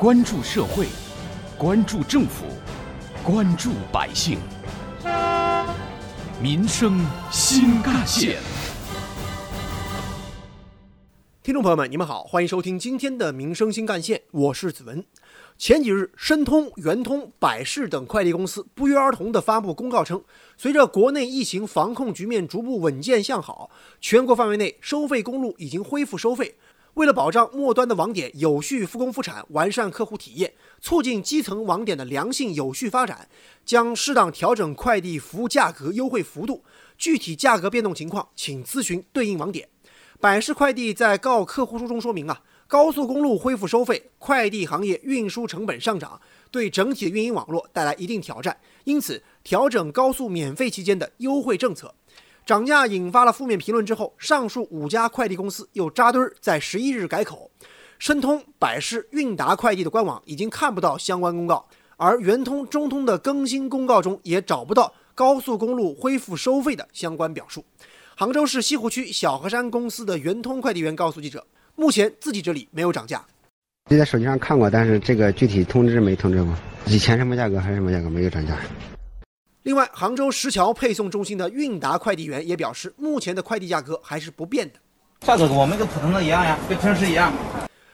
[0.00, 0.86] 关注社会，
[1.58, 2.46] 关注政府，
[3.22, 4.38] 关注百姓，
[6.42, 8.38] 民生新干线。
[11.42, 15.04] 听众朋友们，你们好，欢迎收听今天的《民生新干线》，我是子文。
[15.58, 20.24] 前几日，申通、圆通、百世等快递公司不约而同地发布公告称，
[20.56, 23.70] 随着国内疫情防控局面逐步稳健向好，
[24.00, 26.56] 全国范围内收费公路已经恢复收费。
[27.00, 33.26] 为了保障末端的网点有序复工复产，完善客户体验，促进基层网点的良性有序发展，
[33.64, 36.62] 将适当调整快递服务价格优惠幅度。
[36.98, 39.66] 具体价格变动情况，请咨询对应网点。
[40.20, 42.42] 百世快递在告客户书中说明啊。
[42.66, 46.20] 高速公路恢复收费，快递行业运输成本上涨，
[46.52, 48.56] 对整体的运营网络带来一定挑战。
[48.84, 51.92] 因此，调整高速免费期间的优惠政策，
[52.50, 57.48] 涨价引发了负面评论之后，上述五家快递公司又扎堆儿在十一日改口。
[58.00, 61.64] 申通、百世、韵达快递的官网已经看不到相关公告，
[61.96, 67.64] 而圆通、中通的更新公告中也找不到高速公路恢复收费的相关表述。
[68.16, 71.46] 杭州市西湖区小河山公司的圆通快递员告诉记者。
[71.76, 73.24] 目前自己这里没有涨价，
[73.88, 76.52] 就在手机上看过，但是这个具体通知没通知过。
[76.86, 78.58] 以前什么价格还是什么价格，没有涨价。
[79.62, 84.78] 另外，杭州石桥配送中心的韵达快递员也表示，目前的快递价格还是不变的，
[85.20, 87.30] 价格跟我们跟普通的一样呀，跟平时一样。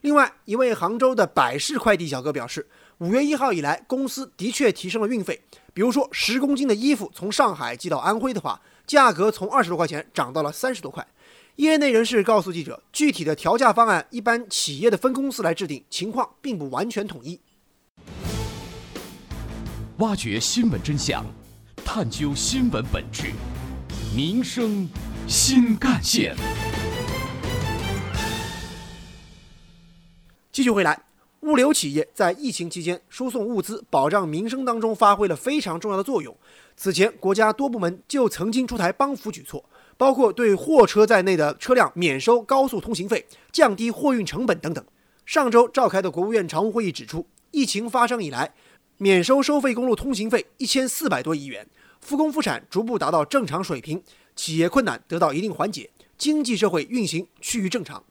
[0.00, 2.66] 另外一位杭州的百世快递小哥表示，
[2.96, 5.38] 五月一号以来，公司的确提升了运费，
[5.74, 11.06] 比如说十公斤的衣服从上海寄到安徽的话，价格从二十多块钱涨到了三十多块。
[11.56, 17.38] 业内人士告诉记者，具体的调价方案一般企业的分公司来制定，情况并不完全统一。
[19.98, 21.22] 挖掘新闻真相，
[21.92, 23.32] 探究新闻本质，
[24.14, 24.88] 民生
[25.26, 26.36] 新干线。
[30.52, 31.02] 继续回来，
[31.40, 36.32] 物流企业在疫情期间输送物资、保障民生当中发挥了非常重要的作用。
[36.76, 39.64] 此前，国家多部门就曾经出台帮扶举措。
[39.96, 44.82] 包括对货车在内的车辆免收高速通行费、降低货运成本等等。
[45.26, 48.54] 上周召开的国务院常务会议指出，疫情发生以来，
[48.98, 51.66] 免收收费公路通行费一千四百多亿元，
[52.00, 54.02] 复工复产逐步达到正常水平，
[54.34, 58.02] 企业困难得到一定缓解，经济社会运行趋于正常。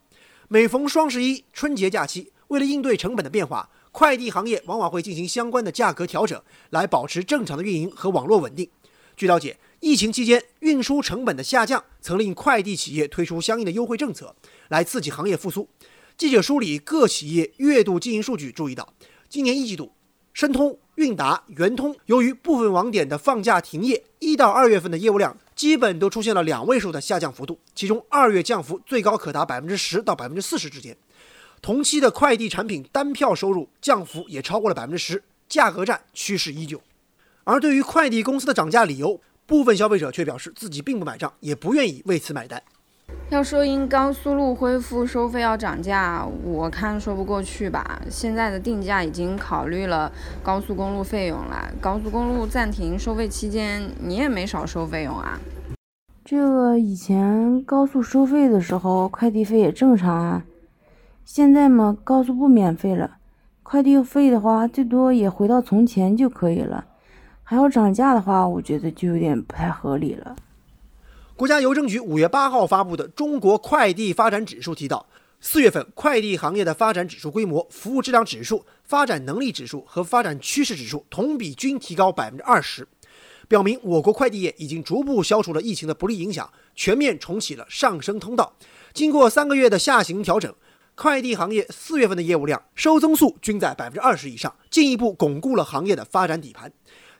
[0.48, 8.70] 每逢双十一、春节假期，为了应对成本的变化，快递行业往往会进行相关的价格调整，来保持正常的运营和网络稳定。
[9.16, 9.58] 据了解。
[9.82, 14.36] 疫情期间，运输成本的下降曾令快递企业推出相应的优惠政策，
[14.68, 15.70] 来刺激行业复苏。
[16.18, 18.94] 记者梳理各企业月度经营数据，注意到，
[19.30, 19.94] 今年一季度，
[20.34, 30.98] 申通、韵达、圆通由于部分网点的放假停业，一到二月份的业务量基本都出现了两位数的下降幅度，其中二月降幅最高可达百分之十到百分之四十之间。
[31.62, 36.82] 同期的快递产品单票收入降幅也超过了百分之十，价格战趋势依旧。
[37.46, 42.62] 而对于快递公司的涨价理由，部分消费者却表示自己并不买账，也不愿意为此买单。
[43.30, 48.02] 要说因高速路恢复收费要涨价，我看说不过去吧。
[48.10, 50.12] 现在的定价已经考虑了
[50.42, 55.40] 高速公路费用了，高速公路暂停收费期间，你也没少收费用啊。
[56.26, 60.44] 这个以前高速收费的时候，快递费也正常啊。
[61.24, 63.18] 现在嘛，高速不免费了，
[63.62, 66.86] 快递费的话，最多也回到从前就可以了。
[67.44, 70.36] 还要涨价的话，我觉得就有点不太合理了。
[71.40, 75.08] 国家邮政局五月八号发布的《中国快递发展指数》提到，
[75.40, 82.86] 四月份快递行业的发展指数规模、服务质量指数、发展能力指数和发展趋势指数同比均提高百分之二十，
[83.48, 88.54] 表明我国快递业已经逐步消除了疫情的不利影响，全面重启了上升通道。
[88.94, 90.54] 经过三个月的下行调整，
[90.96, 96.74] 快递行业四月份的业务量、收增速均在百分之二十以上，进一步巩固了行业的发展底盘。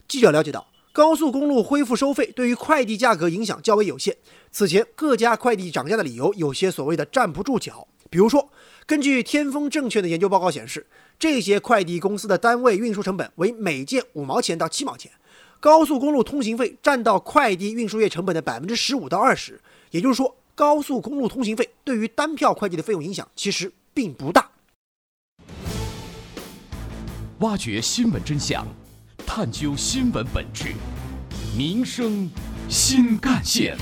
[0.10, 0.68] 记者了解到，
[1.00, 4.18] 高速公路恢复收费对于快递价格影响较为有限。
[4.52, 8.52] 此前各家快递涨价的理由有些所谓的站不住脚，比如说，
[8.86, 10.86] 根据天风证券的研究报告显示，
[11.18, 15.10] 这些快递公司的单位运输成本为每件五毛钱到七毛钱，
[15.62, 19.58] 高速公路通行费占到快递运输业成本的百分之十五到二十。
[19.92, 24.52] 也就是说，高速公路通行费对于单票快递的费用影响其实并不大。
[27.40, 28.68] 挖掘新闻真相。
[29.32, 30.74] 探究新闻本质，
[31.56, 32.28] 民生
[32.68, 33.78] 新干线。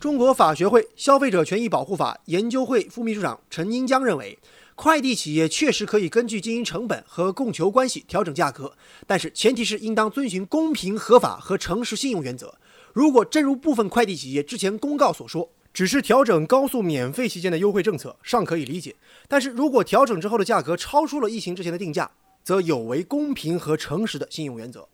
[0.00, 4.36] 中国法学会消费者权益保护法研究会副秘书长陈英江认为，
[4.74, 8.76] 快递企业确实可以根据经营成本和供求关系调整价格，
[9.06, 12.56] 但是前提是应当遵循公平、合法和诚实信用原则。
[12.92, 18.94] 如果正如部分快递企业之前公告所说，只是调整高速免费期间的优惠政策尚可以理解，
[19.28, 22.10] 但是如果调整之后的价格超出了疫情之前的定价，
[22.42, 24.88] 则有违公平和诚实的信用原则。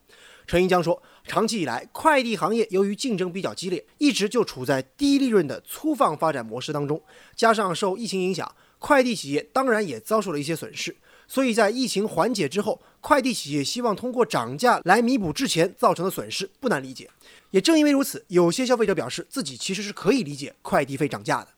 [0.47, 7.03] 陈英江说，长期以来，快递行业由于竞争比较激烈，一直就处在低利润的粗放发展模式当中，
[7.35, 10.95] 加上受疫情影响，快递企业当然也遭受了一些损失。
[11.29, 17.09] 所以在疫情缓解之后，快递企业希望通过涨价来弥补之前造成的损失，不难理解。
[17.51, 21.49] 也正因为如此，有些消费者表示自己其实是可以理解快递费涨价的。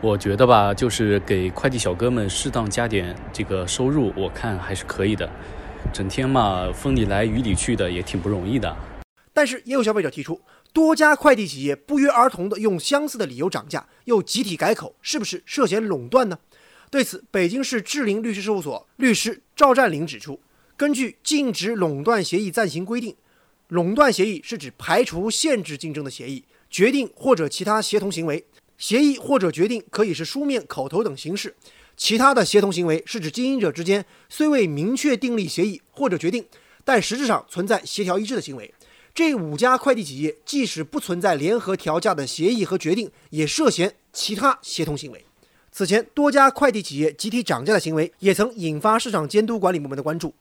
[0.00, 5.28] 我觉得吧，就是给快递小哥们适当加点这个收入，我看还是可以的。
[5.92, 8.74] 整天嘛，风里来雨里去的，也挺不容易的。
[9.34, 10.40] 但是也有消费者提出，
[10.72, 16.38] 多家快递企业不约而同的用相似的理由涨价，又集体改口，是不是涉嫌垄断呢？
[16.92, 20.38] 对此，北京市智灵律师事务所律师赵占领指出，
[20.76, 23.12] 根据《禁止垄断协议暂行规定》，
[23.68, 28.44] 垄断协议是指排除、限制竞争的协议、决定或者其他协同行为。
[28.76, 31.56] 协议或者决定可以是书面、口头等形式。
[31.96, 36.44] 其他的协同行为是指经营者之间虽未明确订立协议或者决定，
[36.84, 38.70] 但实质上存在协调一致的行为。
[39.14, 45.24] 这五家快递企业即使不存在联合调价的协议和决定，也涉嫌其他协同行为。
[45.74, 50.34] 此前，多家快递企业集体涨价的行为也曾引发市场监督管理部门的关注。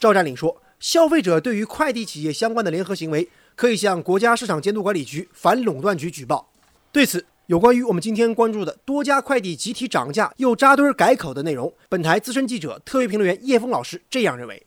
[0.00, 6.50] 赵占领说，消费者对于快递企业相关的联合行为，可以向国家市场监督管理局反垄断局举报。
[6.90, 14.66] 对此，有关于我们今天关注的多家快递集体涨价又扎堆改口的内容，本台资深记者、特约评论员叶峰老师这样认为：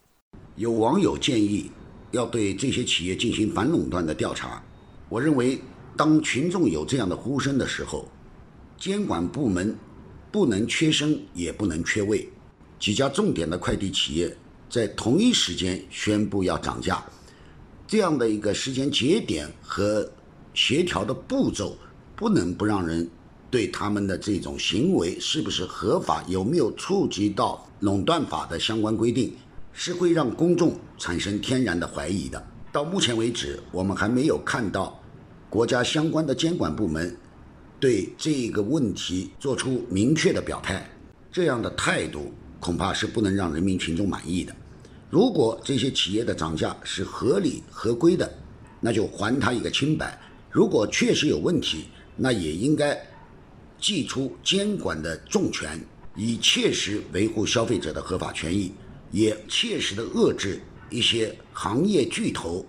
[0.55, 1.69] 有网友建议
[2.11, 4.63] 要对这些企业进行反垄断的调查。
[5.09, 5.59] 我认为，
[5.97, 8.07] 当群众有这样的呼声的时候，
[8.77, 9.77] 监管部门。
[10.35, 12.27] 不能缺生，也不能缺位。
[12.77, 14.35] 几家重点的快递企业
[14.69, 17.01] 在同一时间宣布要涨价，
[17.87, 20.11] 这样的一个时间节点和
[20.53, 21.77] 协调的步骤，
[22.17, 23.09] 不能不让人
[23.49, 29.33] 对他们的这种行为是不是合法，有没有触及到垄断法的相关规定，
[29.71, 32.45] 是会让公众产生天然的怀疑的。
[32.73, 35.01] 到目前为止，我们还没有看到
[35.49, 37.15] 国家相关的监管部门。
[37.85, 40.89] 对这个问题做出明确的表态，
[41.31, 44.51] 这样的态度恐怕是不能让人民群众满意的。
[45.11, 48.27] 如果这些企业的涨价是合理合规的，
[48.79, 50.07] 那就还他一个清白；
[50.49, 51.85] 如果确实有问题，
[52.17, 52.99] 那也应该
[53.79, 55.79] 祭出监管的重拳，
[56.15, 58.73] 以切实维护消费者的合法权益，
[59.11, 60.59] 也切实的遏制
[60.89, 62.65] 一些行业巨头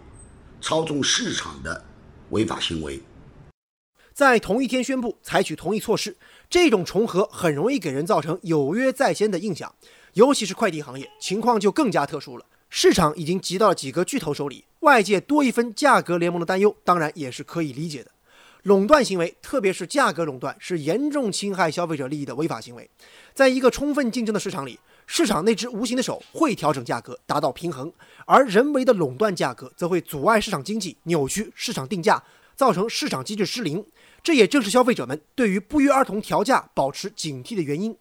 [0.61, 1.83] 操纵市场的
[2.29, 3.01] 违法行为。
[4.17, 6.17] 在同一天宣布采取同一措施，
[6.49, 9.75] 这种重合很容易给人造成有约在先的印象，
[10.15, 12.47] 尤其是快递行业情况就更加特殊了。
[12.71, 18.11] 市场已经集到了几个巨头手里，外界多一分价格联盟的担忧，当然也是可以理解的。
[18.63, 22.89] 垄断行为，特别是价格垄断，是严重侵害消费者利益的违法行为。
[23.35, 27.93] 在一个充分竞争的市场里，市场那只无形的手会调整价格，达到平衡，
[28.25, 32.23] 而人为的垄断价格，则会阻碍市场经济，扭曲市场定价，
[32.57, 33.87] 造成市场机制失灵。
[34.25, 37.97] 这也正是消费者们对于不约而同调价保持警惕的原因。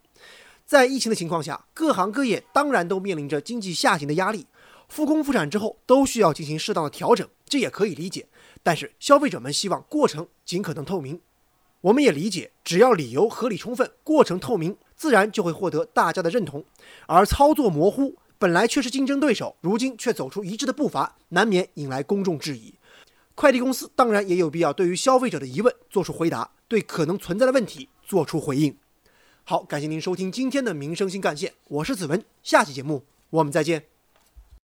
[0.66, 4.48] 在疫情的情况下，各行各业当然都面临着经济下行的压力，
[4.90, 8.28] 复工复产之后都需要进行适当的调整，这也可以理解。
[8.64, 11.22] 但是消费者们希望过程尽可能透明，
[11.82, 16.66] 我们也理解，只要理由合理充分，过程透明，自然就会获得大家的认同。
[17.06, 22.74] 而操作模糊，本来却是竞争对手，如今却走出一致的步伐，难免引来公众质疑。
[23.36, 28.78] 快递公司当然也有必要对于消费者的疑问做出回答，对可能存在的问题做出回应。
[29.44, 33.95] 好，感谢您收听今天的民生新干线，我是子文，下期节目我们再见。